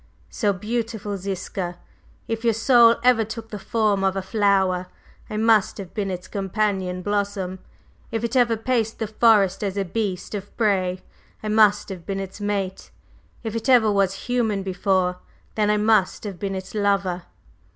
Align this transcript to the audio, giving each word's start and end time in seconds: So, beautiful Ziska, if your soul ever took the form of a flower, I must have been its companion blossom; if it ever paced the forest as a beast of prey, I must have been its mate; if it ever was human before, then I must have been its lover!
So, 0.31 0.51
beautiful 0.51 1.15
Ziska, 1.15 1.77
if 2.27 2.43
your 2.43 2.55
soul 2.55 2.95
ever 3.03 3.23
took 3.23 3.49
the 3.49 3.59
form 3.59 4.03
of 4.03 4.15
a 4.15 4.23
flower, 4.23 4.87
I 5.29 5.37
must 5.37 5.77
have 5.77 5.93
been 5.93 6.09
its 6.09 6.27
companion 6.27 7.03
blossom; 7.03 7.59
if 8.11 8.23
it 8.23 8.35
ever 8.35 8.57
paced 8.57 8.97
the 8.97 9.05
forest 9.05 9.63
as 9.63 9.77
a 9.77 9.85
beast 9.85 10.33
of 10.33 10.57
prey, 10.57 11.03
I 11.43 11.49
must 11.49 11.89
have 11.89 12.03
been 12.03 12.19
its 12.19 12.41
mate; 12.41 12.89
if 13.43 13.55
it 13.55 13.69
ever 13.69 13.91
was 13.91 14.25
human 14.25 14.63
before, 14.63 15.19
then 15.53 15.69
I 15.69 15.77
must 15.77 16.23
have 16.23 16.39
been 16.39 16.55
its 16.55 16.73
lover! 16.73 17.25